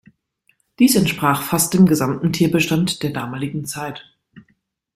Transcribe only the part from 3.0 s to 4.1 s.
der damaligen Zeit.